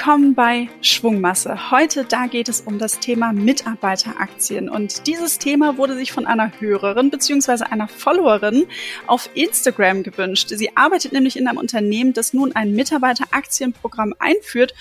[0.00, 1.70] Willkommen bei Schwungmasse.
[1.70, 6.58] Heute da geht es um das Thema Mitarbeiteraktien und dieses Thema wurde sich von einer
[6.58, 7.64] Hörerin bzw.
[7.64, 8.64] einer Followerin
[9.06, 10.48] auf Instagram gewünscht.
[10.48, 14.72] Sie arbeitet nämlich in einem Unternehmen, das nun ein Mitarbeiteraktienprogramm einführt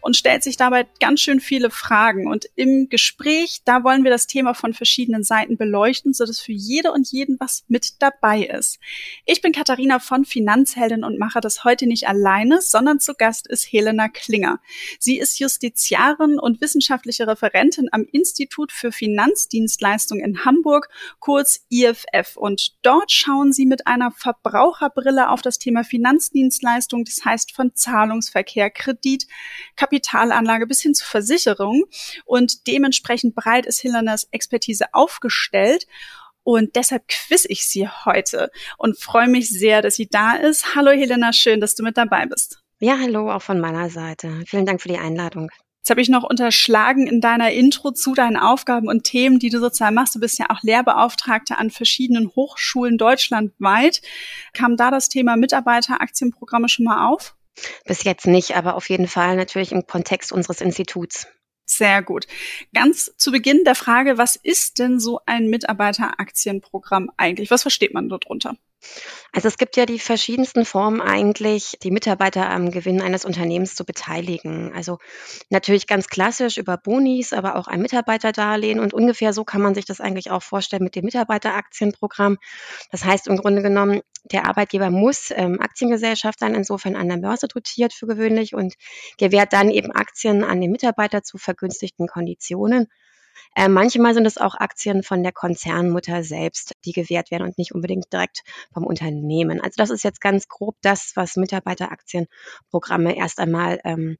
[0.00, 4.28] und stellt sich dabei ganz schön viele Fragen und im Gespräch, da wollen wir das
[4.28, 8.78] Thema von verschiedenen Seiten beleuchten, sodass für jede und jeden was mit dabei ist.
[9.26, 13.64] Ich bin Katharina von Finanzheldin und mache das heute nicht alleine, sondern zu Gast ist
[13.72, 14.60] Helena Kling Klinger.
[14.98, 20.88] Sie ist Justiziarin und wissenschaftliche Referentin am Institut für Finanzdienstleistung in Hamburg,
[21.20, 22.36] kurz IFF.
[22.36, 28.70] Und dort schauen sie mit einer Verbraucherbrille auf das Thema Finanzdienstleistung, das heißt von Zahlungsverkehr,
[28.70, 29.26] Kredit,
[29.76, 31.84] Kapitalanlage bis hin zu Versicherung.
[32.24, 35.86] Und dementsprechend breit ist Helenas Expertise aufgestellt.
[36.42, 40.74] Und deshalb quiz ich sie heute und freue mich sehr, dass sie da ist.
[40.74, 42.62] Hallo Helena, schön, dass du mit dabei bist.
[42.80, 44.44] Ja, hallo, auch von meiner Seite.
[44.46, 45.50] Vielen Dank für die Einladung.
[45.78, 49.58] Jetzt habe ich noch unterschlagen in deiner Intro zu deinen Aufgaben und Themen, die du
[49.58, 50.14] sozusagen machst.
[50.14, 54.00] Du bist ja auch Lehrbeauftragte an verschiedenen Hochschulen deutschlandweit.
[54.52, 57.34] Kam da das Thema Mitarbeiteraktienprogramme schon mal auf?
[57.84, 61.26] Bis jetzt nicht, aber auf jeden Fall natürlich im Kontext unseres Instituts.
[61.64, 62.26] Sehr gut.
[62.72, 67.50] Ganz zu Beginn der Frage, was ist denn so ein Mitarbeiteraktienprogramm eigentlich?
[67.50, 68.56] Was versteht man darunter?
[69.32, 73.84] Also es gibt ja die verschiedensten Formen eigentlich, die Mitarbeiter am Gewinn eines Unternehmens zu
[73.84, 74.72] beteiligen.
[74.74, 74.98] Also
[75.50, 79.84] natürlich ganz klassisch über Bonis, aber auch ein Mitarbeiterdarlehen und ungefähr so kann man sich
[79.84, 82.38] das eigentlich auch vorstellen mit dem Mitarbeiteraktienprogramm.
[82.90, 87.48] Das heißt im Grunde genommen, der Arbeitgeber muss ähm, Aktiengesellschaft sein, insofern an der Börse
[87.48, 88.74] dotiert für gewöhnlich und
[89.18, 92.88] gewährt dann eben Aktien an den Mitarbeiter zu vergünstigten Konditionen.
[93.54, 97.74] Äh, manchmal sind es auch Aktien von der Konzernmutter selbst, die gewährt werden und nicht
[97.74, 98.42] unbedingt direkt
[98.72, 99.60] vom Unternehmen.
[99.60, 104.16] Also das ist jetzt ganz grob das, was Mitarbeiteraktienprogramme erst einmal ähm,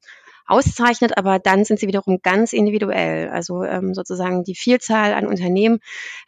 [0.46, 3.28] auszeichnet, aber dann sind sie wiederum ganz individuell.
[3.28, 5.78] Also ähm, sozusagen die Vielzahl an Unternehmen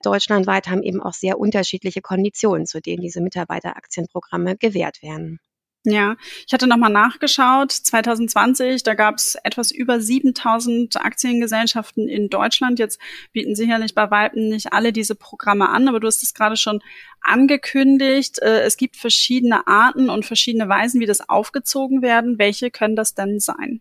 [0.02, 5.40] deutschlandweit haben eben auch sehr unterschiedliche Konditionen, zu denen diese Mitarbeiteraktienprogramme gewährt werden.
[5.84, 7.72] Ja, ich hatte nochmal nachgeschaut.
[7.72, 12.78] 2020, da gab es etwas über 7000 Aktiengesellschaften in Deutschland.
[12.78, 13.00] Jetzt
[13.32, 16.80] bieten sicherlich bei Weitem nicht alle diese Programme an, aber du hast es gerade schon
[17.22, 18.40] angekündigt.
[18.42, 22.38] Äh, es gibt verschiedene Arten und verschiedene Weisen, wie das aufgezogen werden.
[22.38, 23.80] Welche können das denn sein?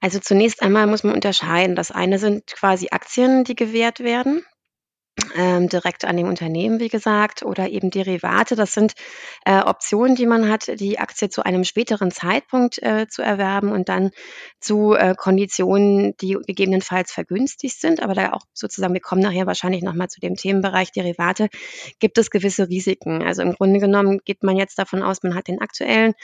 [0.00, 1.76] Also zunächst einmal muss man unterscheiden.
[1.76, 4.42] Das eine sind quasi Aktien, die gewährt werden
[5.34, 8.56] ähm, direkt an dem Unternehmen, wie gesagt, oder eben Derivate.
[8.56, 8.94] Das sind
[9.44, 13.88] äh, Optionen, die man hat, die Aktie zu einem späteren Zeitpunkt äh, zu erwerben und
[13.88, 14.10] dann
[14.60, 18.02] zu äh, Konditionen, die gegebenenfalls vergünstigt sind.
[18.02, 21.48] Aber da auch sozusagen, wir kommen nachher wahrscheinlich nochmal zu dem Themenbereich Derivate,
[22.00, 23.22] gibt es gewisse Risiken.
[23.22, 26.14] Also im Grunde genommen geht man jetzt davon aus, man hat den aktuellen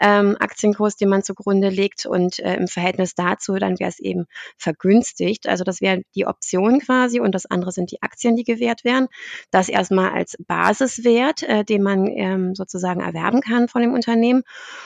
[0.00, 4.26] ähm, Aktienkurs, den man zugrunde legt und äh, im Verhältnis dazu, dann wäre es eben
[4.56, 5.48] vergünstigt.
[5.48, 9.08] Also das wäre die Option quasi und das andere sind die Aktien, die gewährt werden.
[9.50, 14.42] Das erstmal als Basiswert, äh, den man ähm, sozusagen erwerben kann von dem Unternehmen.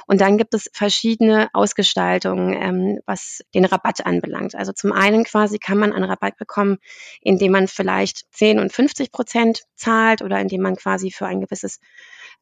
[0.06, 4.54] Und dann gibt es verschiedene Ausgestaltungen, ähm, was den Rabatt anbelangt.
[4.54, 6.78] Also zum einen quasi kann man einen Rabatt bekommen,
[7.20, 11.78] indem man vielleicht 10 und 50 Prozent zahlt oder indem man quasi für ein gewisses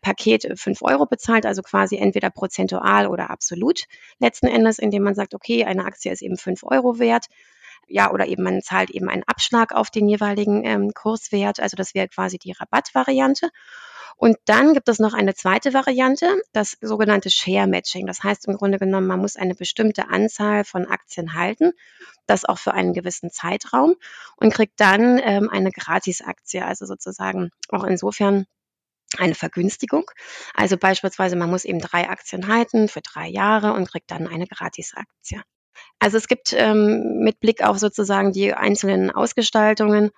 [0.00, 3.84] Paket 5 Euro bezahlt, also quasi entweder prozentual oder absolut
[4.18, 7.26] letzten Endes, indem man sagt, okay, eine Aktie ist eben 5 Euro wert
[7.86, 11.60] ja, oder eben man zahlt eben einen Abschlag auf den jeweiligen ähm, Kurswert.
[11.60, 13.50] Also das wäre quasi die Rabattvariante.
[14.18, 18.06] Und dann gibt es noch eine zweite Variante, das sogenannte Share Matching.
[18.06, 21.72] Das heißt im Grunde genommen, man muss eine bestimmte Anzahl von Aktien halten,
[22.26, 23.94] das auch für einen gewissen Zeitraum
[24.36, 26.62] und kriegt dann ähm, eine Gratisaktie.
[26.62, 28.46] Also sozusagen auch insofern
[29.18, 30.10] eine Vergünstigung.
[30.54, 34.46] Also beispielsweise, man muss eben drei Aktien halten für drei Jahre und kriegt dann eine
[34.46, 35.42] Gratisaktie.
[35.98, 40.10] Also es gibt ähm, mit Blick auf sozusagen die einzelnen Ausgestaltungen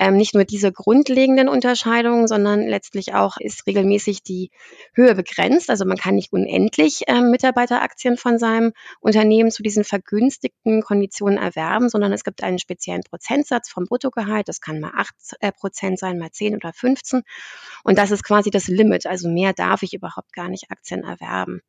[0.00, 4.50] ähm, nicht nur diese grundlegenden Unterscheidungen, sondern letztlich auch ist regelmäßig die
[4.94, 5.68] Höhe begrenzt.
[5.68, 11.90] Also man kann nicht unendlich ähm, Mitarbeiteraktien von seinem Unternehmen zu diesen vergünstigten Konditionen erwerben,
[11.90, 14.48] sondern es gibt einen speziellen Prozentsatz vom Bruttogehalt.
[14.48, 17.22] Das kann mal acht äh, Prozent sein, mal zehn oder 15.
[17.84, 19.06] Und das ist quasi das Limit.
[19.06, 21.60] Also mehr darf ich überhaupt gar nicht Aktien erwerben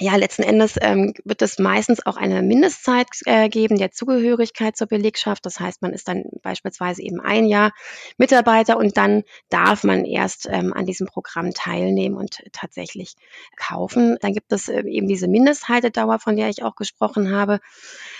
[0.00, 4.88] ja, letzten Endes ähm, wird es meistens auch eine Mindestzeit äh, geben der Zugehörigkeit zur
[4.88, 5.46] Belegschaft.
[5.46, 7.72] Das heißt, man ist dann beispielsweise eben ein Jahr
[8.18, 13.14] Mitarbeiter und dann darf man erst ähm, an diesem Programm teilnehmen und tatsächlich
[13.56, 14.16] kaufen.
[14.20, 17.60] Dann gibt es äh, eben diese Mindesthaltedauer, von der ich auch gesprochen habe,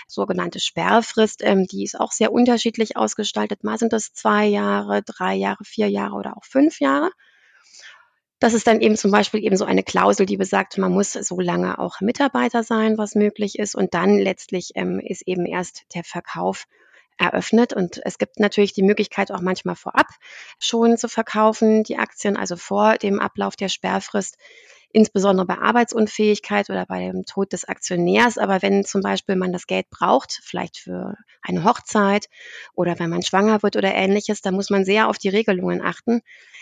[0.07, 1.43] sogenannte Sperrfrist.
[1.43, 3.63] Ähm, die ist auch sehr unterschiedlich ausgestaltet.
[3.65, 7.11] Mal sind das zwei Jahre, drei Jahre, vier Jahre oder auch fünf Jahre.
[8.45, 11.39] Das ist dann eben zum Beispiel eben so eine Klausel, die besagt, man muss so
[11.39, 13.73] lange auch Mitarbeiter sein, was möglich ist.
[13.73, 16.67] Und dann letztlich ähm, ist eben erst der Verkauf
[17.17, 17.73] eröffnet.
[17.73, 20.05] Und es gibt natürlich die Möglichkeit, auch manchmal vorab
[20.59, 24.37] schon zu verkaufen, die Aktien, also vor dem Ablauf der Sperrfrist
[24.95, 28.37] insbesondere bei Arbeitsunfähigkeit oder bei dem Tod des Aktionärs.
[28.37, 32.29] Aber wenn zum Beispiel man das Geld braucht, vielleicht für eine Hochzeit
[32.73, 36.21] oder wenn man schwanger wird oder ähnliches, dann muss man sehr auf die Regelungen achten,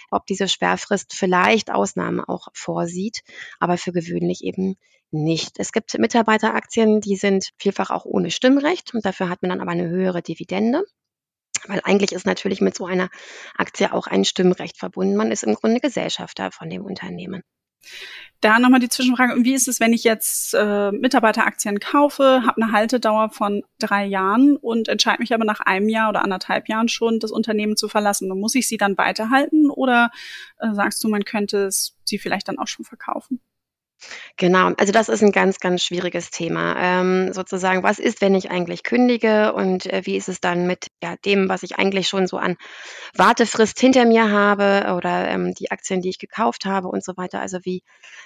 [0.10, 3.22] ob diese Sperrfrist vielleicht Ausnahmen auch vorsieht,
[3.60, 4.78] aber für gewöhnlich eben
[5.12, 5.60] nicht.
[5.60, 9.72] Es gibt Mitarbeiteraktien, die sind vielfach auch ohne Stimmrecht und dafür hat man dann aber
[9.72, 10.84] eine höhere Dividende.
[11.68, 13.10] Weil eigentlich ist natürlich mit so einer
[13.56, 15.16] Aktie auch ein Stimmrecht verbunden.
[15.16, 17.44] Man ist im Grunde Gesellschafter von dem Unternehmen.
[18.42, 22.74] Da nochmal die Zwischenfrage, wie ist es, wenn ich jetzt äh, Mitarbeiteraktien kaufe, habe eine
[22.74, 27.20] Haltedauer von drei Jahren und entscheide mich aber nach einem Jahr oder anderthalb Jahren schon,
[27.20, 28.28] das Unternehmen zu verlassen?
[28.28, 30.12] Dann muss ich sie dann weiterhalten oder
[30.60, 33.40] äh, sagst du, man könnte es, sie vielleicht dann auch schon verkaufen?
[34.38, 36.76] Genau, also das ist ein ganz, ganz schwieriges Thema.
[36.78, 40.88] Ähm, sozusagen, was ist, wenn ich eigentlich kündige und äh, wie ist es dann mit
[41.04, 42.58] ja, dem, was ich eigentlich schon so an
[43.16, 47.42] Wartefrist hinter mir habe oder ähm, die Aktien, die ich gekauft habe und so weiter.
[47.42, 47.84] Also wie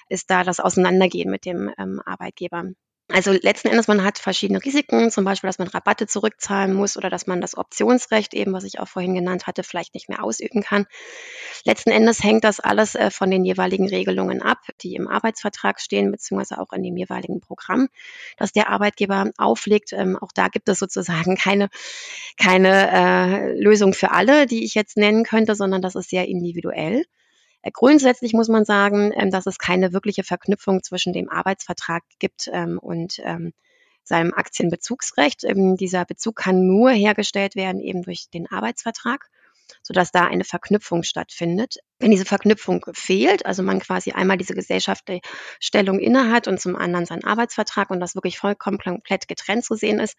[0.09, 2.63] ist da das Auseinandergehen mit dem ähm, Arbeitgeber?
[3.09, 7.09] Also letzten Endes, man hat verschiedene Risiken, zum Beispiel, dass man Rabatte zurückzahlen muss oder
[7.09, 10.61] dass man das Optionsrecht, eben was ich auch vorhin genannt hatte, vielleicht nicht mehr ausüben
[10.61, 10.85] kann.
[11.63, 16.11] Letzten Endes hängt das alles äh, von den jeweiligen Regelungen ab, die im Arbeitsvertrag stehen,
[16.11, 17.87] beziehungsweise auch in dem jeweiligen Programm,
[18.35, 19.93] das der Arbeitgeber auflegt.
[19.93, 21.69] Ähm, auch da gibt es sozusagen keine,
[22.37, 27.05] keine äh, Lösung für alle, die ich jetzt nennen könnte, sondern das ist sehr individuell.
[27.67, 32.49] Äh, grundsätzlich muss man sagen, ähm, dass es keine wirkliche Verknüpfung zwischen dem Arbeitsvertrag gibt
[32.51, 33.53] ähm, und ähm,
[34.03, 35.43] seinem Aktienbezugsrecht.
[35.75, 39.27] dieser Bezug kann nur hergestellt werden eben durch den Arbeitsvertrag
[39.81, 41.77] sodass da eine Verknüpfung stattfindet.
[41.99, 45.21] Wenn diese Verknüpfung fehlt, also man quasi einmal diese gesellschaftliche
[45.59, 49.99] Stellung innehat und zum anderen seinen Arbeitsvertrag und das wirklich vollkommen komplett getrennt zu sehen
[49.99, 50.15] ist,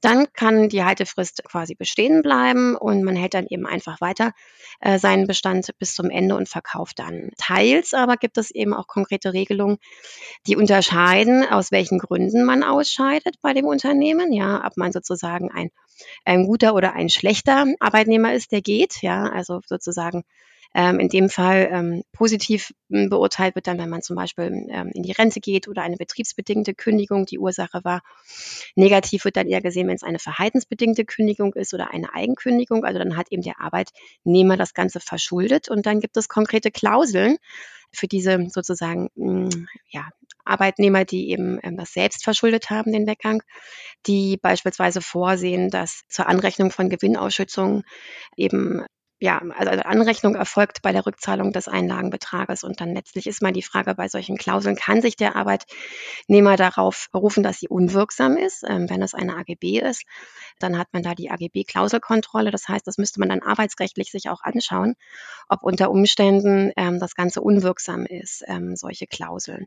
[0.00, 4.32] dann kann die Haltefrist quasi bestehen bleiben und man hält dann eben einfach weiter
[4.80, 7.30] äh, seinen Bestand bis zum Ende und verkauft dann.
[7.38, 9.78] Teils aber gibt es eben auch konkrete Regelungen,
[10.46, 15.70] die unterscheiden, aus welchen Gründen man ausscheidet bei dem Unternehmen, ja, ob man sozusagen ein
[16.24, 20.24] ein guter oder ein schlechter Arbeitnehmer ist, der geht, ja, also sozusagen
[20.74, 24.90] ähm, in dem Fall ähm, positiv hm, beurteilt wird dann, wenn man zum Beispiel ähm,
[24.92, 28.02] in die Rente geht oder eine betriebsbedingte Kündigung die Ursache war.
[28.74, 32.84] Negativ wird dann eher gesehen, wenn es eine verhaltensbedingte Kündigung ist oder eine Eigenkündigung.
[32.84, 37.36] Also dann hat eben der Arbeitnehmer das Ganze verschuldet und dann gibt es konkrete Klauseln
[37.92, 40.08] für diese sozusagen hm, ja,
[40.44, 43.42] Arbeitnehmer, die eben ähm, das selbst verschuldet haben, den Weggang,
[44.06, 47.82] die beispielsweise vorsehen, dass zur Anrechnung von Gewinnausschützungen
[48.36, 48.84] eben
[49.20, 52.62] ja, also Anrechnung erfolgt bei der Rückzahlung des Einlagenbetrages.
[52.62, 57.08] Und dann letztlich ist mal die Frage bei solchen Klauseln, kann sich der Arbeitnehmer darauf
[57.10, 58.64] berufen, dass sie unwirksam ist?
[58.68, 60.02] Ähm, wenn es eine AGB ist,
[60.58, 62.50] dann hat man da die AGB-Klauselkontrolle.
[62.50, 64.94] Das heißt, das müsste man dann arbeitsrechtlich sich auch anschauen,
[65.48, 69.66] ob unter Umständen ähm, das Ganze unwirksam ist, ähm, solche Klauseln.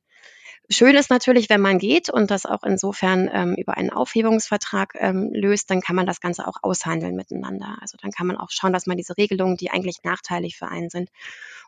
[0.70, 5.30] Schön ist natürlich, wenn man geht und das auch insofern ähm, über einen Aufhebungsvertrag ähm,
[5.32, 7.78] löst, dann kann man das Ganze auch aushandeln miteinander.
[7.80, 10.90] Also dann kann man auch schauen, dass man diese Regelungen, die eigentlich nachteilig für einen
[10.90, 11.10] sind,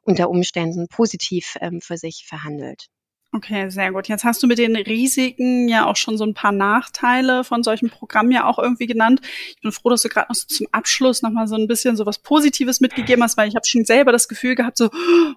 [0.02, 2.90] unter Umständen positiv ähm, für sich verhandelt.
[3.32, 4.08] Okay, sehr gut.
[4.08, 7.92] Jetzt hast du mit den Risiken ja auch schon so ein paar Nachteile von solchen
[7.92, 9.22] Programmen ja auch irgendwie genannt.
[9.50, 12.08] Ich bin froh, dass du gerade noch so zum Abschluss nochmal so ein bisschen so
[12.08, 14.90] was Positives mitgegeben hast, weil ich habe schon selber das Gefühl gehabt, so,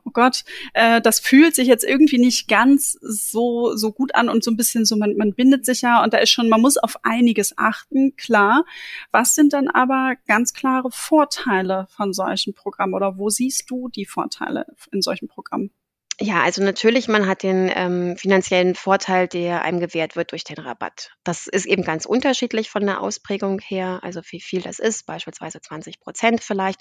[0.06, 4.42] oh Gott, äh, das fühlt sich jetzt irgendwie nicht ganz so, so gut an und
[4.42, 6.78] so ein bisschen so, man, man bindet sich ja und da ist schon, man muss
[6.78, 8.64] auf einiges achten, klar.
[9.10, 14.06] Was sind dann aber ganz klare Vorteile von solchen Programmen oder wo siehst du die
[14.06, 15.72] Vorteile in solchen Programmen?
[16.24, 20.56] Ja, also natürlich, man hat den ähm, finanziellen Vorteil, der einem gewährt wird durch den
[20.58, 21.10] Rabatt.
[21.24, 25.60] Das ist eben ganz unterschiedlich von der Ausprägung her, also wie viel das ist, beispielsweise
[25.60, 26.80] 20 Prozent vielleicht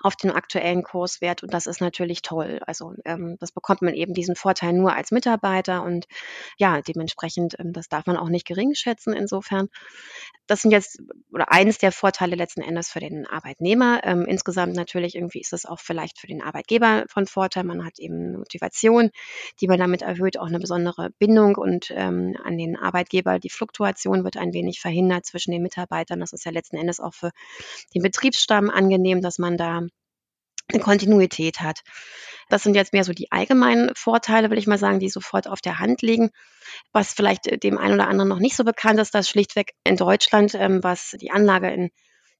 [0.00, 2.60] auf den aktuellen Kurswert und das ist natürlich toll.
[2.64, 6.06] Also ähm, das bekommt man eben diesen Vorteil nur als Mitarbeiter und
[6.56, 9.68] ja, dementsprechend, ähm, das darf man auch nicht gering schätzen insofern.
[10.46, 11.02] Das sind jetzt
[11.32, 14.02] oder eines der Vorteile letzten Endes für den Arbeitnehmer.
[14.04, 17.64] Ähm, insgesamt natürlich irgendwie ist es auch vielleicht für den Arbeitgeber von Vorteil.
[17.64, 19.10] Man hat eben Motivation Motivation,
[19.60, 23.38] die man damit erhöht, auch eine besondere Bindung und ähm, an den Arbeitgeber.
[23.38, 26.20] Die Fluktuation wird ein wenig verhindert zwischen den Mitarbeitern.
[26.20, 27.30] Das ist ja letzten Endes auch für
[27.94, 29.82] den Betriebsstamm angenehm, dass man da
[30.68, 31.82] eine Kontinuität hat.
[32.48, 35.60] Das sind jetzt mehr so die allgemeinen Vorteile, will ich mal sagen, die sofort auf
[35.60, 36.30] der Hand liegen.
[36.92, 40.54] Was vielleicht dem einen oder anderen noch nicht so bekannt ist, dass schlichtweg in Deutschland,
[40.54, 41.90] ähm, was die Anlage in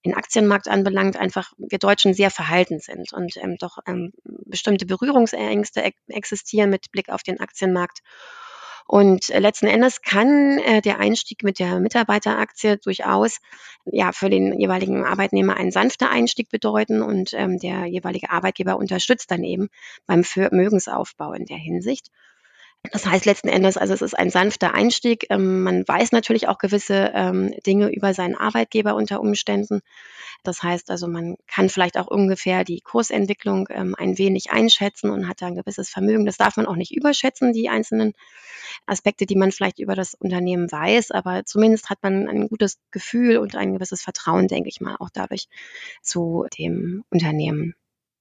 [0.06, 5.92] den Aktienmarkt anbelangt, einfach wir Deutschen sehr verhalten sind und ähm, doch ähm, bestimmte Berührungsängste
[6.08, 8.00] existieren mit Blick auf den Aktienmarkt.
[8.86, 13.40] Und äh, letzten Endes kann äh, der Einstieg mit der Mitarbeiteraktie durchaus
[13.84, 19.30] ja für den jeweiligen Arbeitnehmer ein sanfter Einstieg bedeuten und ähm, der jeweilige Arbeitgeber unterstützt
[19.30, 19.68] dann eben
[20.06, 22.10] beim Vermögensaufbau in der Hinsicht.
[22.92, 25.26] Das heißt letzten Endes, also es ist ein sanfter Einstieg.
[25.30, 29.80] Ähm, man weiß natürlich auch gewisse ähm, Dinge über seinen Arbeitgeber unter Umständen.
[30.44, 35.28] Das heißt also, man kann vielleicht auch ungefähr die Kursentwicklung ähm, ein wenig einschätzen und
[35.28, 36.26] hat da ein gewisses Vermögen.
[36.26, 38.12] Das darf man auch nicht überschätzen, die einzelnen
[38.86, 41.10] Aspekte, die man vielleicht über das Unternehmen weiß.
[41.10, 45.10] Aber zumindest hat man ein gutes Gefühl und ein gewisses Vertrauen, denke ich mal, auch
[45.12, 45.48] dadurch
[46.02, 47.74] zu dem Unternehmen.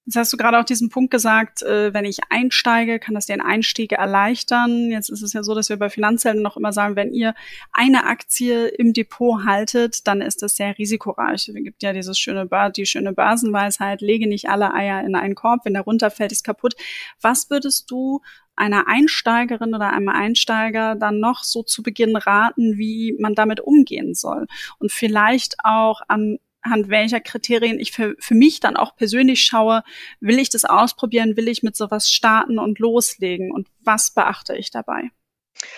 [0.06, 3.42] Jetzt hast du gerade auch diesen Punkt gesagt, äh, wenn ich einsteige, kann das den
[3.42, 4.92] Einstieg erleichtern.
[4.92, 7.34] Jetzt ist es ja so, dass wir bei Finanzhelden noch immer sagen, wenn ihr
[7.72, 11.48] eine Aktie im Depot haltet, dann ist das sehr risikoreich.
[11.48, 15.66] Es gibt ja dieses schöne, die schöne Börsenweisheit, lege nicht alle Eier in einen Korb,
[15.66, 16.76] wenn der runterfällt, ist kaputt.
[17.20, 18.22] Was würdest du
[18.56, 24.14] einer Einsteigerin oder einem Einsteiger dann noch so zu Beginn raten, wie man damit umgehen
[24.14, 24.46] soll?
[24.78, 29.84] Und vielleicht auch an anhand welcher Kriterien ich für, für mich dann auch persönlich schaue,
[30.20, 34.72] will ich das ausprobieren, will ich mit sowas starten und loslegen und was beachte ich
[34.72, 35.12] dabei?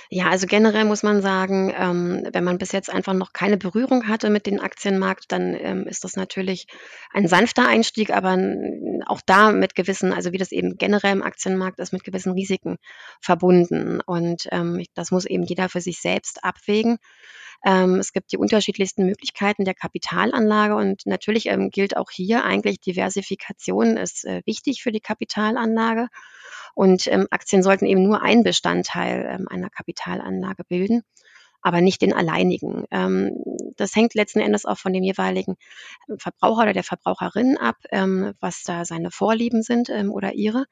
[0.10, 4.08] Ja, also generell muss man sagen, ähm, wenn man bis jetzt einfach noch keine Berührung
[4.08, 6.68] hatte mit dem Aktienmarkt, dann ähm, ist das natürlich
[7.12, 8.38] ein sanfter Einstieg, aber
[9.06, 12.78] auch da mit gewissen, also wie das eben generell im Aktienmarkt ist, mit gewissen Risiken
[13.22, 14.02] verbunden.
[14.02, 16.98] Und ähm, das muss eben jeder für sich selbst abwägen.
[17.66, 22.80] Ähm, es gibt die unterschiedlichsten Möglichkeiten der Kapitalanlage und natürlich ähm, gilt auch hier eigentlich
[22.80, 26.08] Diversifikation ist äh, wichtig für die Kapitalanlage
[26.78, 31.04] und ähm, Aktien sollten eben nur ein Bestandteil ähm, einer Kapitalanlage bilden
[31.62, 32.86] aber nicht den alleinigen.
[32.92, 33.44] Ähm,
[33.76, 35.58] das hängt letzten Endes auch von dem jeweiligen
[36.08, 40.66] äh, Verbraucher oder der Verbraucherin ab, ähm, was da seine Vorlieben sind ähm, oder ihre.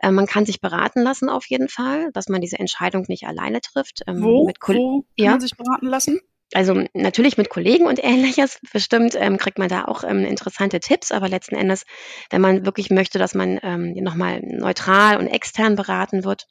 [0.00, 3.60] Äh, man kann sich beraten lassen auf jeden Fall, dass man diese Entscheidung nicht alleine
[3.60, 4.02] trifft.
[4.06, 5.30] wo, mit wo kann ja.
[5.32, 6.20] man sich beraten lassen?
[6.54, 8.58] Also natürlich mit Kollegen und ähnliches.
[8.72, 11.84] Bestimmt ähm, kriegt man da auch ähm, interessante Tipps, aber letzten Endes,
[12.30, 16.46] wenn man wirklich möchte, dass man ähm, nochmal neutral und extern beraten wird,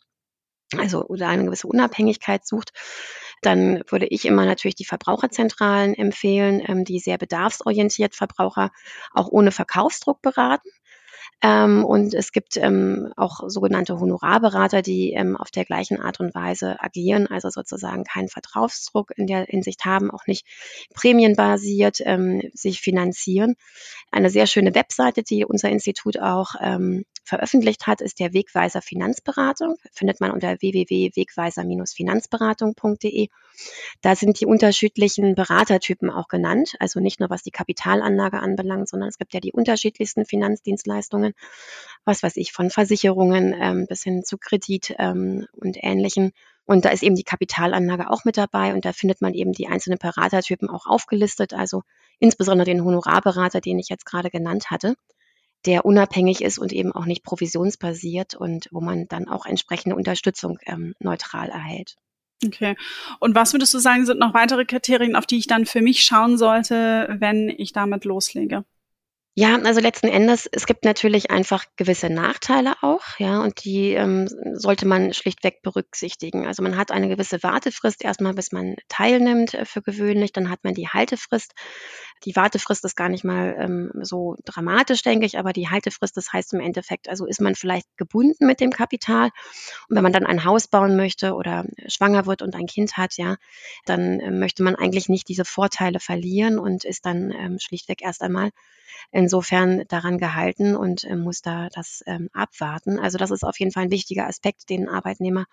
[0.78, 2.74] also oder eine gewisse Unabhängigkeit sucht,
[3.42, 8.72] dann würde ich immer natürlich die Verbraucherzentralen empfehlen, ähm, die sehr bedarfsorientiert Verbraucher
[9.14, 10.70] auch ohne Verkaufsdruck beraten.
[11.44, 16.34] Ähm, und es gibt ähm, auch sogenannte Honorarberater, die ähm, auf der gleichen Art und
[16.34, 20.48] Weise agieren, also sozusagen keinen Verkaufsdruck in der Hinsicht haben, auch nicht
[20.96, 23.56] prämienbasiert ähm, sich finanzieren.
[24.12, 29.78] Eine sehr schöne Webseite, die unser Institut auch ähm, veröffentlicht hat, ist der Wegweiser Finanzberatung.
[29.92, 33.28] Findet man unter www.wegweiser-finanzberatung.de.
[34.02, 36.76] Da sind die unterschiedlichen Beratertypen auch genannt.
[36.80, 41.27] Also nicht nur was die Kapitalanlage anbelangt, sondern es gibt ja die unterschiedlichsten Finanzdienstleistungen.
[42.06, 46.32] Was weiß ich, von Versicherungen ähm, bis hin zu Kredit ähm, und ähnlichen.
[46.66, 49.68] Und da ist eben die Kapitalanlage auch mit dabei und da findet man eben die
[49.68, 51.84] einzelnen Beratertypen auch aufgelistet, also
[52.20, 54.96] insbesondere den Honorarberater, den ich jetzt gerade genannt hatte
[55.66, 60.60] der unabhängig ist und eben auch nicht provisionsbasiert und wo man dann auch entsprechende Unterstützung
[60.66, 61.96] ähm, neutral erhält.
[62.46, 62.76] Okay.
[63.20, 66.04] Und was würdest du sagen, sind noch weitere Kriterien, auf die ich dann für mich
[66.04, 68.64] schauen sollte, wenn ich damit loslege?
[69.40, 74.28] Ja, also letzten Endes, es gibt natürlich einfach gewisse Nachteile auch, ja, und die ähm,
[74.54, 76.48] sollte man schlichtweg berücksichtigen.
[76.48, 80.64] Also man hat eine gewisse Wartefrist erstmal, bis man teilnimmt äh, für gewöhnlich, dann hat
[80.64, 81.54] man die Haltefrist.
[82.26, 86.34] Die Wartefrist ist gar nicht mal ähm, so dramatisch, denke ich, aber die Haltefrist, das
[86.34, 89.30] heißt im Endeffekt, also ist man vielleicht gebunden mit dem Kapital.
[89.88, 93.18] Und wenn man dann ein Haus bauen möchte oder schwanger wird und ein Kind hat,
[93.18, 93.36] ja,
[93.86, 98.24] dann äh, möchte man eigentlich nicht diese Vorteile verlieren und ist dann ähm, schlichtweg erst
[98.24, 98.50] einmal
[99.12, 103.00] insofern daran gehalten und äh, muss da das ähm, abwarten.
[103.00, 105.46] Also das ist auf jeden Fall ein wichtiger Aspekt, den Arbeitnehmer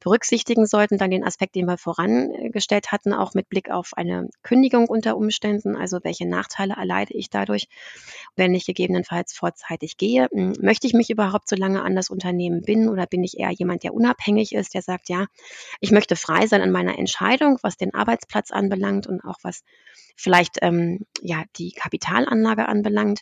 [0.00, 0.98] berücksichtigen sollten.
[0.98, 5.76] Dann den Aspekt, den wir vorangestellt hatten, auch mit Blick auf eine Kündigung unter Umständen.
[5.76, 7.68] Also welche Nachteile erleide ich dadurch,
[8.36, 10.28] wenn ich gegebenenfalls vorzeitig gehe?
[10.32, 13.50] Hm, möchte ich mich überhaupt so lange an das Unternehmen binden oder bin ich eher
[13.50, 15.26] jemand, der unabhängig ist, der sagt, ja,
[15.80, 19.62] ich möchte frei sein an meiner Entscheidung, was den Arbeitsplatz anbelangt und auch was
[20.16, 23.20] vielleicht ähm, ja die Kapitalanlage anbelangt.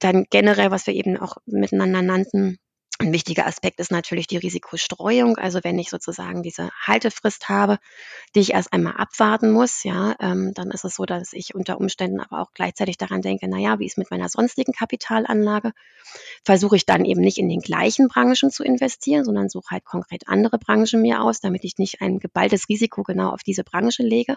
[0.00, 2.58] Dann generell, was wir eben auch miteinander nannten,
[3.04, 5.36] ein wichtiger Aspekt ist natürlich die Risikostreuung.
[5.36, 7.78] Also wenn ich sozusagen diese Haltefrist habe,
[8.34, 11.78] die ich erst einmal abwarten muss, ja, ähm, dann ist es so, dass ich unter
[11.78, 15.72] Umständen aber auch gleichzeitig daran denke, na ja, wie ist mit meiner sonstigen Kapitalanlage?
[16.44, 20.26] Versuche ich dann eben nicht in den gleichen Branchen zu investieren, sondern suche halt konkret
[20.26, 24.36] andere Branchen mir aus, damit ich nicht ein geballtes Risiko genau auf diese Branche lege.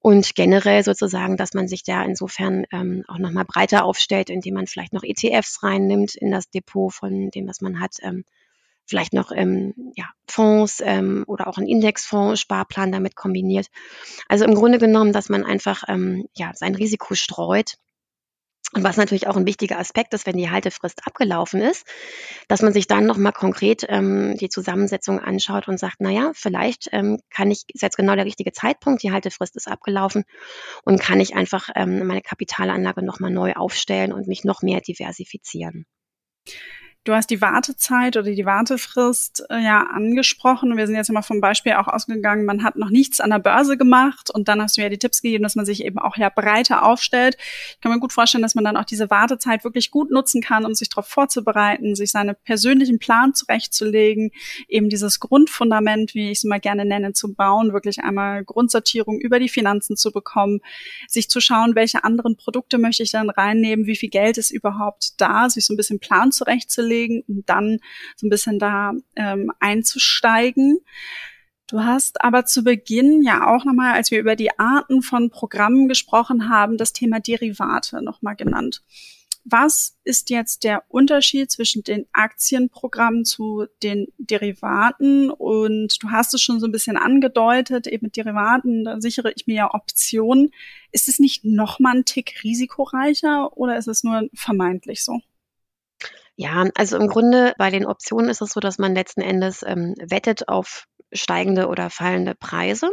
[0.00, 4.66] Und generell sozusagen, dass man sich da insofern ähm, auch nochmal breiter aufstellt, indem man
[4.66, 7.96] vielleicht noch ETFs reinnimmt in das Depot von dem, was man hat.
[8.02, 8.24] Ähm,
[8.86, 13.66] vielleicht noch ähm, ja, Fonds ähm, oder auch ein Indexfonds, Sparplan damit kombiniert.
[14.28, 17.74] Also im Grunde genommen, dass man einfach ähm, ja, sein Risiko streut
[18.74, 21.86] und was natürlich auch ein wichtiger Aspekt ist, wenn die Haltefrist abgelaufen ist,
[22.48, 26.88] dass man sich dann nochmal konkret ähm, die Zusammensetzung anschaut und sagt, na ja, vielleicht
[26.92, 30.24] ähm, kann ich, ist jetzt genau der richtige Zeitpunkt, die Haltefrist ist abgelaufen
[30.84, 35.86] und kann ich einfach ähm, meine Kapitalanlage nochmal neu aufstellen und mich noch mehr diversifizieren.
[37.04, 40.76] Du hast die Wartezeit oder die Wartefrist äh, ja angesprochen.
[40.76, 43.78] Wir sind jetzt mal vom Beispiel auch ausgegangen, man hat noch nichts an der Börse
[43.78, 46.28] gemacht und dann hast du ja die Tipps gegeben, dass man sich eben auch ja
[46.28, 47.38] breiter aufstellt.
[47.70, 50.66] Ich kann mir gut vorstellen, dass man dann auch diese Wartezeit wirklich gut nutzen kann,
[50.66, 54.30] um sich darauf vorzubereiten, sich seinen persönlichen Plan zurechtzulegen,
[54.68, 59.38] eben dieses Grundfundament, wie ich es mal gerne nenne, zu bauen, wirklich einmal Grundsortierung über
[59.38, 60.60] die Finanzen zu bekommen,
[61.06, 65.12] sich zu schauen, welche anderen Produkte möchte ich dann reinnehmen, wie viel Geld ist überhaupt
[65.16, 67.78] da, sich so ein bisschen Plan zurechtzulegen anzulegen und dann
[68.16, 70.78] so ein bisschen da ähm, einzusteigen.
[71.68, 75.86] Du hast aber zu Beginn ja auch nochmal, als wir über die Arten von Programmen
[75.86, 78.82] gesprochen haben, das Thema Derivate nochmal genannt.
[79.50, 85.30] Was ist jetzt der Unterschied zwischen den Aktienprogrammen zu den Derivaten?
[85.30, 89.46] Und du hast es schon so ein bisschen angedeutet, eben mit Derivaten, da sichere ich
[89.46, 90.50] mir ja Optionen.
[90.92, 95.20] Ist es nicht nochmal ein Tick risikoreicher oder ist es nur vermeintlich so?
[96.40, 99.94] Ja, also im Grunde bei den Optionen ist es so, dass man letzten Endes ähm,
[99.98, 102.92] wettet auf steigende oder fallende Preise.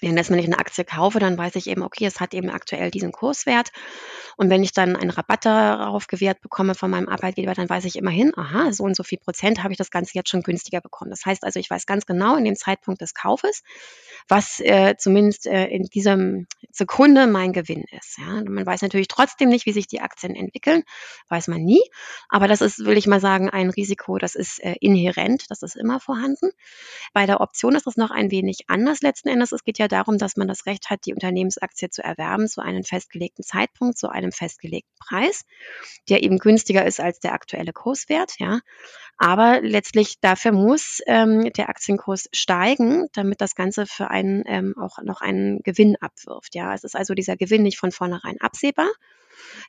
[0.00, 3.12] Wenn ich eine Aktie kaufe, dann weiß ich eben, okay, es hat eben aktuell diesen
[3.12, 3.70] Kurswert.
[4.36, 7.96] Und wenn ich dann einen Rabatt darauf gewährt bekomme von meinem Arbeitgeber, dann weiß ich
[7.96, 11.10] immerhin, aha, so und so viel Prozent habe ich das Ganze jetzt schon günstiger bekommen.
[11.10, 13.62] Das heißt also, ich weiß ganz genau in dem Zeitpunkt des Kaufes,
[14.28, 16.16] was äh, zumindest äh, in dieser
[16.70, 18.18] Sekunde mein Gewinn ist.
[18.18, 18.42] Ja.
[18.44, 20.84] Man weiß natürlich trotzdem nicht, wie sich die Aktien entwickeln,
[21.28, 21.82] weiß man nie.
[22.28, 25.76] Aber das ist, will ich mal sagen, ein Risiko, das ist äh, inhärent, das ist
[25.76, 26.50] immer vorhanden.
[27.12, 29.52] Bei der Option ist das noch ein wenig anders letzten Endes.
[29.52, 32.84] Es geht ja darum, dass man das Recht hat, die Unternehmensaktie zu erwerben zu einem
[32.84, 35.42] festgelegten Zeitpunkt, zu einem festgelegten Preis,
[36.08, 38.34] der eben günstiger ist als der aktuelle Kurswert.
[38.38, 38.60] Ja.
[39.18, 45.02] Aber letztlich dafür muss ähm, der Aktienkurs steigen, damit das Ganze für einen ähm, auch
[45.02, 46.54] noch einen Gewinn abwirft.
[46.54, 48.88] Ja, es ist also dieser Gewinn nicht von vornherein absehbar.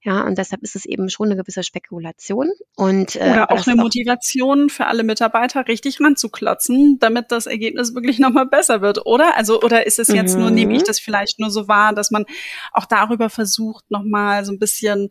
[0.03, 2.49] Ja, und deshalb ist es eben schon eine gewisse Spekulation.
[2.75, 8.19] Und, äh, Oder auch eine Motivation für alle Mitarbeiter, richtig ranzuklotzen, damit das Ergebnis wirklich
[8.19, 9.37] nochmal besser wird, oder?
[9.37, 10.41] Also, oder ist es jetzt mhm.
[10.41, 12.25] nur, nehme ich das vielleicht nur so wahr, dass man
[12.71, 15.09] auch darüber versucht, nochmal so ein bisschen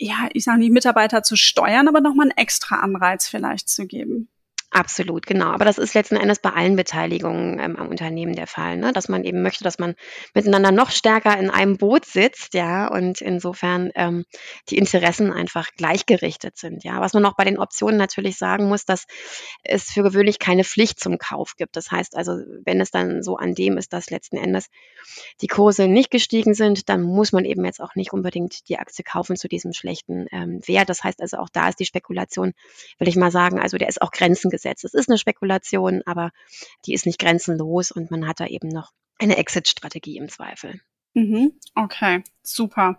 [0.00, 4.28] ja, ich sage nicht Mitarbeiter zu steuern, aber nochmal einen extra Anreiz vielleicht zu geben.
[4.72, 5.46] Absolut, genau.
[5.46, 8.92] Aber das ist letzten Endes bei allen Beteiligungen ähm, am Unternehmen der Fall, ne?
[8.92, 9.96] dass man eben möchte, dass man
[10.32, 14.24] miteinander noch stärker in einem Boot sitzt, ja, und insofern ähm,
[14.68, 17.00] die Interessen einfach gleichgerichtet sind, ja.
[17.00, 19.06] Was man noch bei den Optionen natürlich sagen muss, dass
[19.64, 21.74] es für gewöhnlich keine Pflicht zum Kauf gibt.
[21.74, 24.68] Das heißt also, wenn es dann so an dem ist, dass letzten Endes
[25.40, 29.02] die Kurse nicht gestiegen sind, dann muss man eben jetzt auch nicht unbedingt die Aktie
[29.02, 30.88] kaufen zu diesem schlechten ähm, Wert.
[30.88, 32.52] Das heißt also, auch da ist die Spekulation,
[33.00, 34.59] will ich mal sagen, also der ist auch Grenzen.
[34.64, 36.30] Es ist eine Spekulation, aber
[36.86, 40.80] die ist nicht grenzenlos und man hat da eben noch eine Exit-Strategie im Zweifel.
[41.14, 41.52] Mhm.
[41.74, 42.96] Okay, super.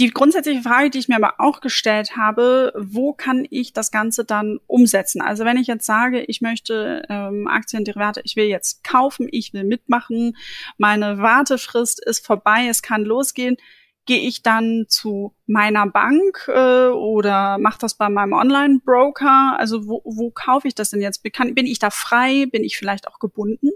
[0.00, 4.24] Die grundsätzliche Frage, die ich mir aber auch gestellt habe, wo kann ich das Ganze
[4.24, 5.22] dann umsetzen?
[5.22, 9.62] Also wenn ich jetzt sage, ich möchte ähm, Aktienderivate, ich will jetzt kaufen, ich will
[9.62, 10.36] mitmachen,
[10.78, 13.56] meine Wartefrist ist vorbei, es kann losgehen
[14.06, 19.58] gehe ich dann zu meiner Bank äh, oder mache das bei meinem Online-Broker?
[19.58, 21.22] Also wo, wo kaufe ich das denn jetzt?
[21.22, 22.46] Bin, ich da frei?
[22.50, 23.70] Bin ich vielleicht auch gebunden?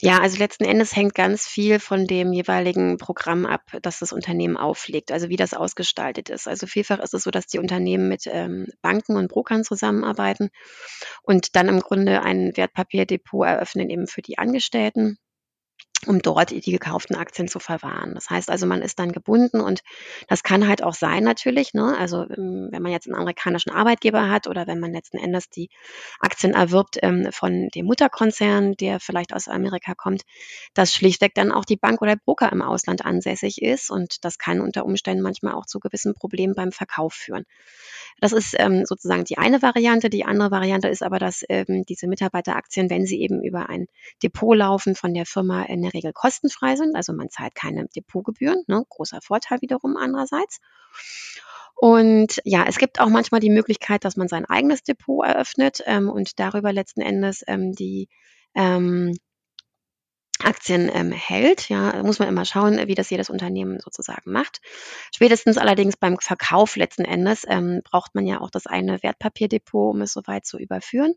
[0.00, 4.56] Ja, also letzten Endes hängt ganz viel von dem jeweiligen Programm ab, das das Unternehmen
[4.56, 6.46] auflegt, also wie das ausgestaltet ist.
[6.46, 10.50] Also vielfach ist es so, dass die Unternehmen mit ähm, Banken und Brokern zusammenarbeiten
[11.22, 15.18] und dann im Grunde ein Wertpapierdepot eröffnen eben für die Angestellten
[16.06, 18.14] um dort die gekauften Aktien zu verwahren.
[18.14, 19.82] Das heißt also, man ist dann gebunden und
[20.28, 21.96] das kann halt auch sein natürlich, ne?
[21.98, 25.70] also ähm, wenn man jetzt einen amerikanischen Arbeitgeber hat oder wenn man letzten Endes die
[26.20, 30.22] Aktien erwirbt ähm, von dem Mutterkonzern, der vielleicht aus Amerika kommt,
[30.74, 34.60] dass schlichtweg dann auch die Bank oder Broker im Ausland ansässig ist und das kann
[34.60, 37.44] unter Umständen manchmal auch zu gewissen Problemen beim Verkauf führen.
[38.20, 40.10] Das ist ähm, sozusagen die eine Variante.
[40.10, 43.86] Die andere Variante ist aber, dass ähm, diese Mitarbeiteraktien, wenn sie eben über ein
[44.22, 46.96] Depot laufen, von der Firma in der Regel kostenfrei sind.
[46.96, 48.62] Also man zahlt keine Depotgebühren.
[48.66, 48.84] Ne?
[48.88, 50.60] Großer Vorteil wiederum andererseits.
[51.74, 56.08] Und ja, es gibt auch manchmal die Möglichkeit, dass man sein eigenes Depot eröffnet ähm,
[56.08, 58.08] und darüber letzten Endes ähm, die
[58.56, 59.14] ähm,
[60.42, 61.68] Aktien ähm, hält.
[61.68, 64.60] Ja, muss man immer schauen, wie das jedes Unternehmen sozusagen macht.
[65.14, 70.02] Spätestens allerdings beim Verkauf letzten Endes ähm, braucht man ja auch das eine Wertpapierdepot, um
[70.02, 71.14] es soweit zu überführen.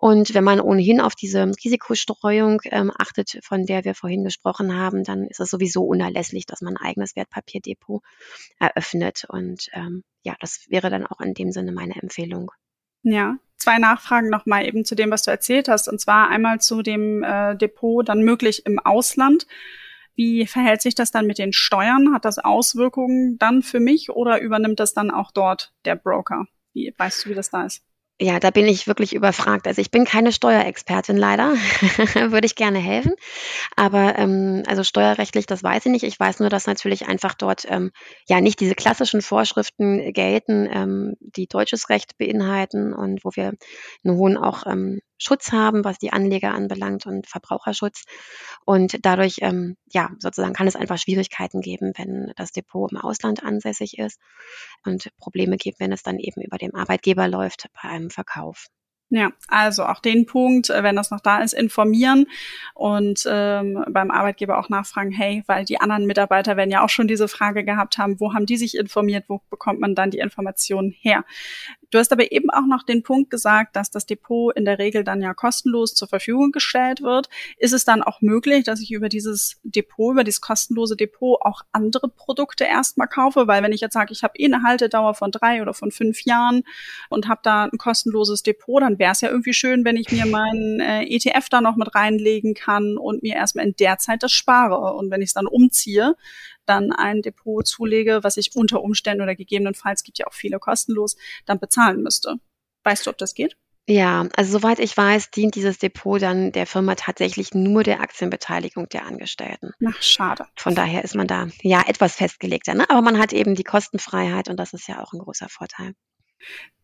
[0.00, 5.02] Und wenn man ohnehin auf diese Risikostreuung ähm, achtet, von der wir vorhin gesprochen haben,
[5.02, 8.00] dann ist es sowieso unerlässlich, dass man ein eigenes Wertpapierdepot
[8.60, 9.24] eröffnet.
[9.28, 12.52] Und ähm, ja, das wäre dann auch in dem Sinne meine Empfehlung.
[13.02, 15.88] Ja, zwei Nachfragen nochmal eben zu dem, was du erzählt hast.
[15.88, 19.48] Und zwar einmal zu dem äh, Depot dann möglich im Ausland.
[20.14, 22.14] Wie verhält sich das dann mit den Steuern?
[22.14, 26.46] Hat das Auswirkungen dann für mich oder übernimmt das dann auch dort der Broker?
[26.72, 27.82] Wie weißt du, wie das da ist?
[28.20, 29.68] Ja, da bin ich wirklich überfragt.
[29.68, 31.52] Also ich bin keine Steuerexpertin leider,
[32.32, 33.12] würde ich gerne helfen.
[33.76, 36.02] Aber ähm, also steuerrechtlich, das weiß ich nicht.
[36.02, 37.92] Ich weiß nur, dass natürlich einfach dort ähm,
[38.28, 43.52] ja nicht diese klassischen Vorschriften gelten, ähm, die deutsches Recht beinhalten und wo wir
[44.04, 48.04] einen hohen auch ähm, Schutz haben, was die Anleger anbelangt und Verbraucherschutz.
[48.64, 53.42] Und dadurch, ähm, ja, sozusagen kann es einfach Schwierigkeiten geben, wenn das Depot im Ausland
[53.42, 54.20] ansässig ist
[54.84, 58.68] und Probleme gibt, wenn es dann eben über dem Arbeitgeber läuft bei einem Verkauf.
[59.10, 62.26] Ja, also auch den Punkt, äh, wenn das noch da ist, informieren
[62.74, 67.08] und ähm, beim Arbeitgeber auch nachfragen, hey, weil die anderen Mitarbeiter werden ja auch schon
[67.08, 70.90] diese Frage gehabt haben, wo haben die sich informiert, wo bekommt man dann die Informationen
[70.90, 71.24] her?
[71.90, 75.04] Du hast aber eben auch noch den Punkt gesagt, dass das Depot in der Regel
[75.04, 77.30] dann ja kostenlos zur Verfügung gestellt wird.
[77.56, 81.62] Ist es dann auch möglich, dass ich über dieses Depot, über dieses kostenlose Depot auch
[81.72, 83.46] andere Produkte erstmal kaufe?
[83.46, 86.24] Weil wenn ich jetzt sage, ich habe eh eine Haltedauer von drei oder von fünf
[86.24, 86.62] Jahren
[87.08, 90.26] und habe da ein kostenloses Depot, dann wäre es ja irgendwie schön, wenn ich mir
[90.26, 94.32] meinen äh, ETF da noch mit reinlegen kann und mir erstmal in der Zeit das
[94.32, 94.94] spare.
[94.94, 96.16] Und wenn ich es dann umziehe,
[96.68, 101.16] dann ein Depot zulege, was ich unter Umständen oder gegebenenfalls gibt ja auch viele kostenlos,
[101.46, 102.36] dann bezahlen müsste.
[102.84, 103.56] Weißt du, ob das geht?
[103.90, 108.86] Ja, also soweit ich weiß, dient dieses Depot dann der Firma tatsächlich nur der Aktienbeteiligung
[108.90, 109.72] der Angestellten.
[109.86, 110.44] Ach, schade.
[110.56, 112.84] Von daher ist man da ja etwas festgelegter, ne?
[112.90, 115.94] aber man hat eben die Kostenfreiheit und das ist ja auch ein großer Vorteil.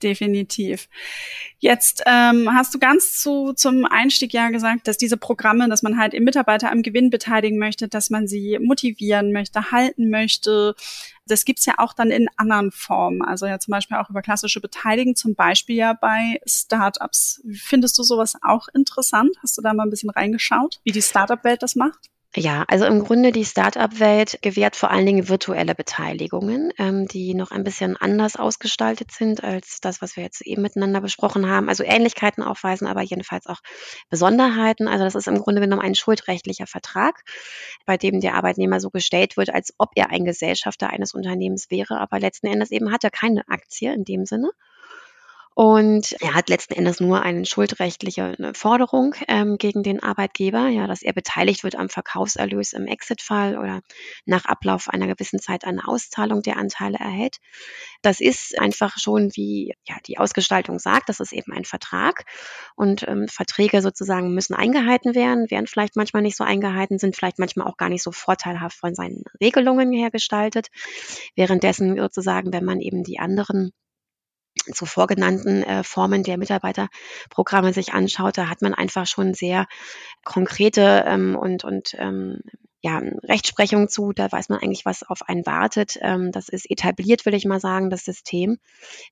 [0.03, 0.89] Definitiv.
[1.61, 5.99] Jetzt ähm, hast du ganz zu, zum Einstieg ja gesagt, dass diese Programme, dass man
[5.99, 10.75] halt Mitarbeiter am Gewinn beteiligen möchte, dass man sie motivieren möchte, halten möchte.
[11.27, 13.23] Das gibt's ja auch dann in anderen Formen.
[13.23, 17.43] Also ja zum Beispiel auch über klassische Beteiligung, zum Beispiel ja bei Startups.
[17.55, 19.31] Findest du sowas auch interessant?
[19.43, 22.11] Hast du da mal ein bisschen reingeschaut, wie die Startup-Welt das macht?
[22.37, 27.53] Ja, also im Grunde die Start-up-Welt gewährt vor allen Dingen virtuelle Beteiligungen, ähm, die noch
[27.53, 31.69] ein bisschen anders ausgestaltet sind als das, was wir jetzt eben miteinander besprochen haben.
[31.69, 33.61] Also Ähnlichkeiten aufweisen, aber jedenfalls auch
[34.11, 34.89] Besonderheiten.
[34.89, 37.23] Also das ist im Grunde genommen ein schuldrechtlicher Vertrag,
[37.87, 42.01] bei dem der Arbeitnehmer so gestellt wird, als ob er ein Gesellschafter eines Unternehmens wäre,
[42.01, 44.51] aber letzten Endes eben hat er keine Aktie in dem Sinne.
[45.57, 50.89] Und er hat letzten Endes nur eine schuldrechtliche ne, Forderung ähm, gegen den Arbeitgeber, ja,
[50.89, 53.81] dass er beteiligt wird am Verkaufserlös im Exit-Fall oder
[54.27, 57.37] nach Ablauf einer gewissen Zeit eine Auszahlung der Anteile erhält.
[58.03, 62.25] Das ist einfach schon, wie ja, die Ausgestaltung sagt, das ist eben ein Vertrag.
[62.75, 67.39] Und ähm, Verträge sozusagen müssen eingehalten werden, werden vielleicht manchmal nicht so eingehalten, sind vielleicht
[67.39, 70.67] manchmal auch gar nicht so vorteilhaft von seinen Regelungen her gestaltet.
[71.37, 73.71] Währenddessen sozusagen, wenn man eben die anderen
[74.73, 79.67] zuvor genannten äh, Formen der Mitarbeiterprogramme sich anschaut, da hat man einfach schon sehr
[80.25, 82.41] konkrete ähm, und, und ähm,
[82.85, 84.13] ja, Rechtsprechung zu.
[84.13, 85.97] Da weiß man eigentlich, was auf einen wartet.
[86.03, 88.59] Ähm, das ist etabliert, will ich mal sagen, das System.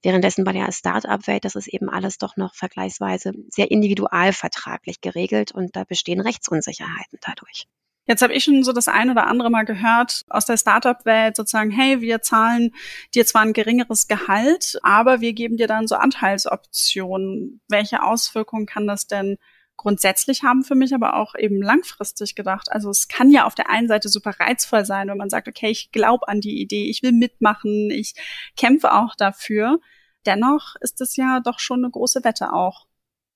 [0.02, 5.74] Währenddessen bei der Start-up-Welt, das ist eben alles doch noch vergleichsweise sehr individualvertraglich geregelt und
[5.74, 7.66] da bestehen Rechtsunsicherheiten dadurch.
[8.06, 11.70] Jetzt habe ich schon so das ein oder andere Mal gehört aus der Startup-Welt sozusagen,
[11.70, 12.74] hey, wir zahlen
[13.14, 17.60] dir zwar ein geringeres Gehalt, aber wir geben dir dann so Anteilsoptionen.
[17.68, 19.36] Welche Auswirkungen kann das denn
[19.76, 22.72] grundsätzlich haben für mich, aber auch eben langfristig gedacht?
[22.72, 25.70] Also es kann ja auf der einen Seite super reizvoll sein, wenn man sagt, okay,
[25.70, 28.14] ich glaube an die Idee, ich will mitmachen, ich
[28.56, 29.78] kämpfe auch dafür.
[30.26, 32.86] Dennoch ist es ja doch schon eine große Wette auch.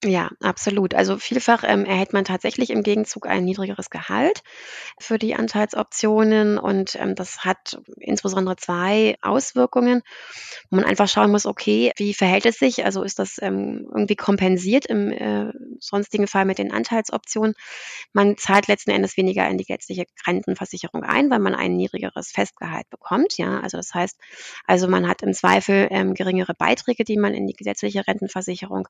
[0.04, 0.94] Ja, absolut.
[0.94, 4.42] Also vielfach ähm, erhält man tatsächlich im Gegenzug ein niedrigeres Gehalt
[5.00, 10.02] für die Anteilsoptionen und ähm, das hat insbesondere zwei Auswirkungen,
[10.70, 12.84] wo man einfach schauen muss, okay, wie verhält es sich?
[12.84, 17.54] Also ist das ähm, irgendwie kompensiert im äh, sonstigen Fall mit den Anteilsoptionen?
[18.12, 22.88] Man zahlt letzten Endes weniger in die gesetzliche Rentenversicherung ein, weil man ein niedrigeres Festgehalt
[22.90, 23.38] bekommt.
[23.38, 24.18] Ja, also das heißt,
[24.66, 28.88] also man hat im Zweifel ähm, geringere Beiträge, die man in die gesetzliche Rentenversicherung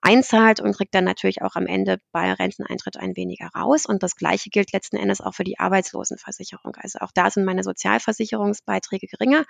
[0.00, 3.86] einzahlt und kriegt dann natürlich auch am Ende bei Renteneintritt ein weniger raus.
[3.86, 6.76] Und das Gleiche gilt letzten Endes auch für die Arbeitslosenversicherung.
[6.76, 9.44] Also auch da sind meine Sozialversicherungsbeiträge geringer,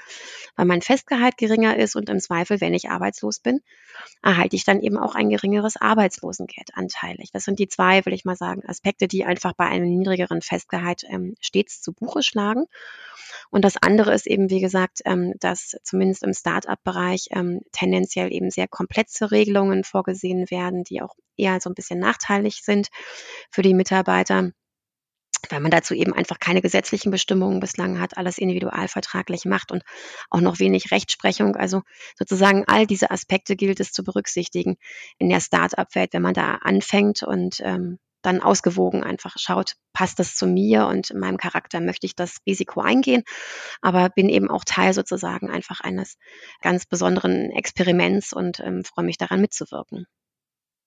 [0.56, 3.60] weil mein Festgehalt geringer ist und im Zweifel, wenn ich arbeitslos bin,
[4.22, 7.30] erhalte ich dann eben auch ein geringeres Arbeitslosengeld anteilig.
[7.32, 11.02] Das sind die zwei, will ich mal sagen, Aspekte, die einfach bei einem niedrigeren Festgehalt
[11.08, 12.66] ähm, stets zu Buche schlagen.
[13.50, 18.50] Und das andere ist eben, wie gesagt, ähm, dass zumindest im Start-up-Bereich ähm, tendenziell eben
[18.50, 22.88] sehr komplexe Regelungen vorgesehen werden, die auch eher so ein bisschen nachteilig sind
[23.50, 24.52] für die Mitarbeiter
[25.50, 29.82] weil man dazu eben einfach keine gesetzlichen Bestimmungen bislang hat, alles individualvertraglich macht und
[30.30, 31.56] auch noch wenig Rechtsprechung.
[31.56, 31.82] Also
[32.18, 34.76] sozusagen all diese Aspekte gilt es zu berücksichtigen
[35.18, 40.34] in der Start-up-Welt, wenn man da anfängt und ähm, dann ausgewogen einfach schaut, passt das
[40.34, 43.22] zu mir und meinem Charakter, möchte ich das Risiko eingehen,
[43.82, 46.16] aber bin eben auch Teil sozusagen einfach eines
[46.60, 50.06] ganz besonderen Experiments und ähm, freue mich daran mitzuwirken.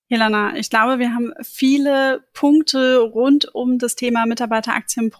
[0.09, 4.25] Helena, ich glaube, wir haben viele Punkte rund um das Thema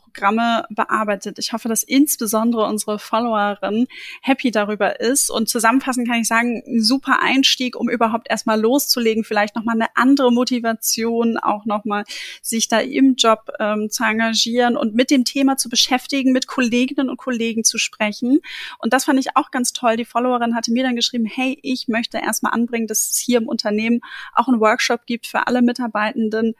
[0.09, 1.39] Mitarbeiteraktienprogramme bearbeitet.
[1.39, 3.87] Ich hoffe, dass insbesondere unsere Followerin
[4.21, 5.29] happy darüber ist.
[5.29, 9.87] Und zusammenfassend kann ich sagen, ein super Einstieg, um überhaupt erstmal loszulegen, vielleicht nochmal eine
[9.95, 12.03] andere Motivation, auch nochmal
[12.41, 17.09] sich da im Job ähm, zu engagieren und mit dem Thema zu beschäftigen, mit Kolleginnen
[17.09, 18.39] und Kollegen zu sprechen.
[18.79, 19.97] Und das fand ich auch ganz toll.
[19.97, 23.47] Die Followerin hatte mir dann geschrieben, hey, ich möchte erstmal anbringen, dass es hier im
[23.47, 24.01] Unternehmen
[24.33, 26.55] auch ein Workshop Workshop gibt für alle Mitarbeitenden,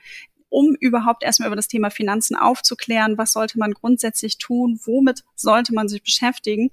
[0.50, 5.74] um überhaupt erstmal über das Thema Finanzen aufzuklären, was sollte man grundsätzlich tun, womit sollte
[5.74, 6.72] man sich beschäftigen,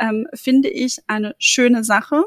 [0.00, 2.24] ähm, finde ich eine schöne Sache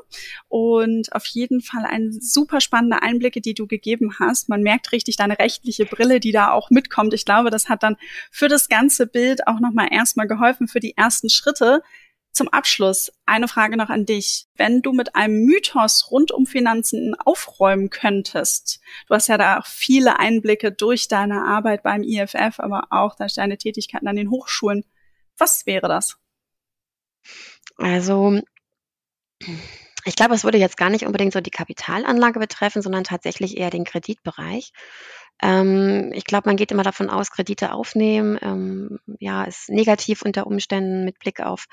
[0.48, 4.50] und auf jeden Fall ein super spannende Einblicke, die du gegeben hast.
[4.50, 7.14] Man merkt richtig deine rechtliche Brille, die da auch mitkommt.
[7.14, 7.98] Ich glaube, das hat dann
[8.30, 11.82] für das ganze Bild auch nochmal erstmal geholfen für die ersten Schritte,
[12.32, 14.48] zum Abschluss eine Frage noch an dich.
[14.56, 19.66] Wenn du mit einem Mythos rund um Finanzen aufräumen könntest, du hast ja da auch
[19.66, 24.86] viele Einblicke durch deine Arbeit beim IFF, aber auch durch deine Tätigkeiten an den Hochschulen.
[25.38, 26.18] Was wäre das?
[27.78, 28.40] Also,
[30.06, 33.70] ich glaube, es würde jetzt gar nicht unbedingt so die Kapitalanlage betreffen, sondern tatsächlich eher
[33.70, 34.72] den Kreditbereich.
[35.42, 40.46] Ähm, ich glaube, man geht immer davon aus, Kredite aufnehmen, ähm, ja, ist negativ unter
[40.46, 41.66] Umständen mit Blick auf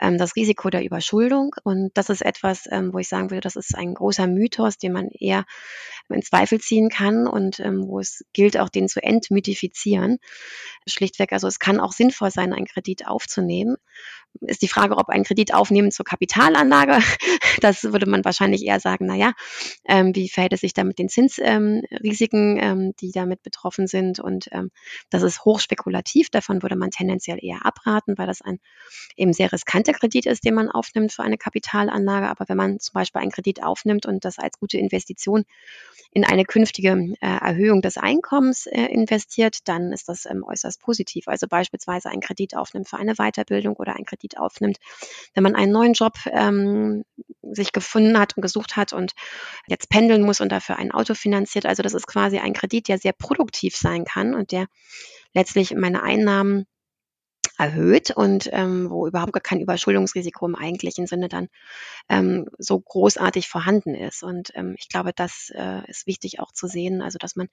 [0.00, 1.54] ähm, das Risiko der Überschuldung.
[1.62, 4.92] Und das ist etwas, ähm, wo ich sagen würde, das ist ein großer Mythos, den
[4.92, 5.44] man eher
[6.08, 10.18] in Zweifel ziehen kann und ähm, wo es gilt, auch den zu entmythifizieren.
[10.86, 13.76] Schlichtweg, also es kann auch sinnvoll sein, einen Kredit aufzunehmen
[14.40, 16.98] ist die Frage, ob ein Kredit aufnehmen zur Kapitalanlage.
[17.60, 19.32] Das würde man wahrscheinlich eher sagen, na ja,
[19.86, 24.18] ähm, wie verhält es sich da mit den Zinsrisiken, ähm, ähm, die damit betroffen sind?
[24.18, 24.70] Und ähm,
[25.10, 26.30] das ist hochspekulativ.
[26.30, 28.60] Davon würde man tendenziell eher abraten, weil das ein
[29.16, 32.28] eben sehr riskanter Kredit ist, den man aufnimmt für eine Kapitalanlage.
[32.28, 35.44] Aber wenn man zum Beispiel einen Kredit aufnimmt und das als gute Investition
[36.12, 41.28] in eine künftige äh, Erhöhung des Einkommens äh, investiert, dann ist das ähm, äußerst positiv.
[41.28, 44.78] Also beispielsweise einen Kredit aufnimmt für eine Weiterbildung oder einen Kredit aufnimmt,
[45.34, 47.04] wenn man einen neuen Job ähm,
[47.42, 49.12] sich gefunden hat und gesucht hat und
[49.66, 51.66] jetzt pendeln muss und dafür ein Auto finanziert.
[51.66, 54.66] Also das ist quasi ein Kredit, der sehr produktiv sein kann und der
[55.34, 56.66] letztlich meine Einnahmen
[57.60, 61.48] erhöht und ähm, wo überhaupt gar kein Überschuldungsrisiko im eigentlichen Sinne dann
[62.08, 64.22] ähm, so großartig vorhanden ist.
[64.22, 67.48] Und ähm, ich glaube, das äh, ist wichtig auch zu sehen, also dass man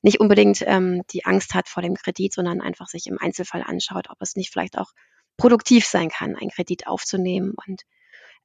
[0.00, 4.10] nicht unbedingt ähm, die Angst hat vor dem Kredit, sondern einfach sich im Einzelfall anschaut,
[4.10, 4.92] ob es nicht vielleicht auch
[5.38, 7.84] produktiv sein kann, einen Kredit aufzunehmen und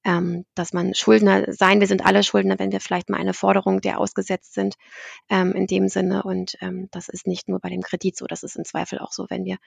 [0.06, 3.79] ähm, dass man Schuldner sein, wir sind alle Schuldner, wenn wir vielleicht mal eine Forderung,
[3.79, 4.75] der ausgesetzt sind,
[5.29, 6.23] ähm, in dem Sinne.
[6.23, 9.13] Und ähm, das ist nicht nur bei dem Kredit so, das ist im Zweifel auch
[9.13, 9.58] so, wenn wir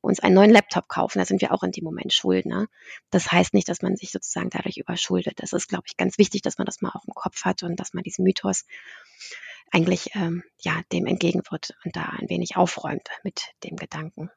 [0.00, 2.66] uns einen neuen Laptop kaufen, da sind wir auch in dem Moment Schuldner.
[3.10, 5.34] Das heißt nicht, dass man sich sozusagen dadurch überschuldet.
[5.40, 7.78] Das ist, glaube ich, ganz wichtig, dass man das mal auch im Kopf hat und
[7.78, 8.64] dass man diesen Mythos
[9.70, 14.30] eigentlich ähm, ja dem entgegenwirkt und da ein wenig aufräumt mit dem Gedanken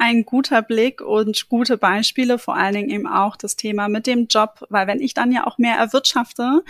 [0.00, 4.28] ein guter Blick und gute Beispiele, vor allen Dingen eben auch das Thema mit dem
[4.28, 6.62] Job, weil wenn ich dann ja auch mehr erwirtschafte,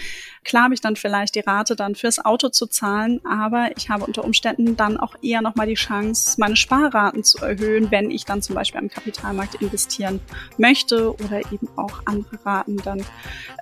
[0.43, 4.05] klar habe ich dann vielleicht die Rate dann fürs Auto zu zahlen, aber ich habe
[4.05, 8.43] unter Umständen dann auch eher nochmal die Chance, meine Sparraten zu erhöhen, wenn ich dann
[8.43, 10.19] zum Beispiel am Kapitalmarkt investieren
[10.59, 13.07] möchte oder eben auch andere Raten dann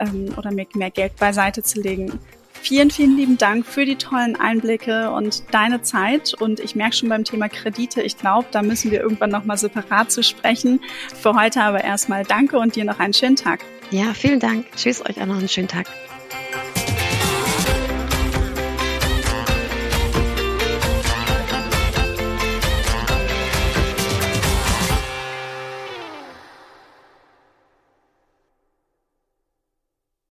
[0.00, 2.18] ähm, oder mehr, mehr Geld beiseite zu legen.
[2.62, 6.34] Vielen, vielen lieben Dank für die tollen Einblicke und deine Zeit.
[6.34, 10.12] Und ich merke schon beim Thema Kredite, ich glaube, da müssen wir irgendwann nochmal separat
[10.12, 10.80] zu sprechen.
[11.14, 13.60] Für heute aber erstmal danke und dir noch einen schönen Tag.
[13.90, 14.66] Ja, vielen Dank.
[14.76, 15.86] Tschüss, euch auch noch einen schönen Tag.